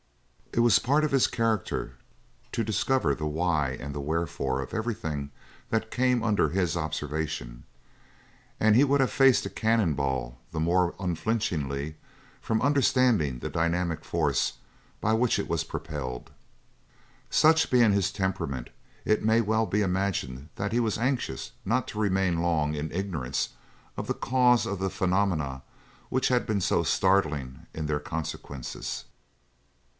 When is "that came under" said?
5.69-6.49